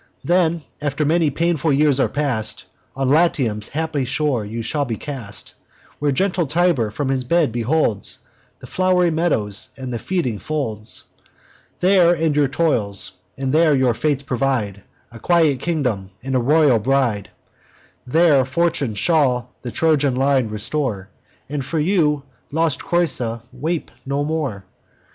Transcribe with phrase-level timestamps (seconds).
[0.23, 2.65] Then, after many painful years are past,
[2.95, 5.53] On Latium's happy shore you shall be cast,
[5.99, 8.17] Where gentle Tiber from his bed beholds
[8.61, 11.03] The flow'ry meadows, and the feeding folds.
[11.81, 16.79] There end your toils; and there your fates provide A quiet kingdom, and a royal
[16.79, 17.29] bride:
[18.07, 21.09] There fortune shall the Trojan line restore,
[21.47, 24.65] And you for lost Creusa weep no more.